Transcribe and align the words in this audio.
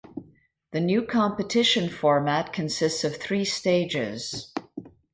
The 0.71 0.79
new 0.79 1.03
competition 1.05 1.87
format 1.87 2.51
consists 2.51 3.03
of 3.03 3.17
three 3.17 3.45
stages. 3.45 4.51